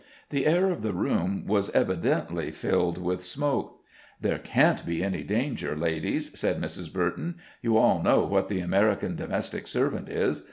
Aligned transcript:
The 0.31 0.47
air 0.47 0.71
of 0.71 0.81
the 0.81 0.93
room 0.93 1.45
was 1.45 1.69
evidently 1.75 2.49
filled 2.49 2.97
with 2.97 3.23
smoke. 3.23 3.81
"There 4.19 4.39
can't 4.39 4.83
be 4.83 5.03
any 5.03 5.21
danger, 5.21 5.75
ladies," 5.77 6.35
said 6.39 6.59
Mrs. 6.59 6.91
Burton. 6.91 7.35
"You 7.61 7.77
all 7.77 8.01
know 8.01 8.25
what 8.25 8.49
the 8.49 8.61
American 8.61 9.15
domestic 9.15 9.67
servant 9.67 10.09
is. 10.09 10.39